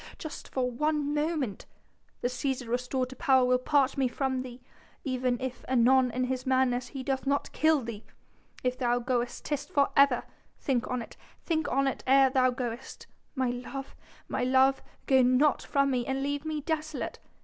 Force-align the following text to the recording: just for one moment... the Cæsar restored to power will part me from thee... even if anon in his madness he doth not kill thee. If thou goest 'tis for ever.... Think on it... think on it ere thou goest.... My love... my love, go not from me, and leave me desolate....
just 0.17 0.47
for 0.49 0.71
one 0.71 1.13
moment... 1.13 1.67
the 2.21 2.27
Cæsar 2.27 2.67
restored 2.67 3.09
to 3.09 3.15
power 3.15 3.45
will 3.45 3.59
part 3.59 3.99
me 3.99 4.07
from 4.07 4.41
thee... 4.41 4.59
even 5.03 5.39
if 5.39 5.63
anon 5.67 6.09
in 6.09 6.23
his 6.23 6.43
madness 6.43 6.87
he 6.87 7.03
doth 7.03 7.27
not 7.27 7.51
kill 7.51 7.83
thee. 7.83 8.03
If 8.63 8.79
thou 8.79 8.97
goest 8.97 9.45
'tis 9.45 9.67
for 9.67 9.89
ever.... 9.95 10.23
Think 10.57 10.87
on 10.89 11.03
it... 11.03 11.17
think 11.45 11.69
on 11.71 11.85
it 11.87 12.03
ere 12.07 12.31
thou 12.31 12.49
goest.... 12.49 13.05
My 13.35 13.51
love... 13.51 13.95
my 14.27 14.43
love, 14.43 14.81
go 15.05 15.21
not 15.21 15.61
from 15.61 15.91
me, 15.91 16.03
and 16.07 16.23
leave 16.23 16.45
me 16.45 16.61
desolate.... 16.61 17.19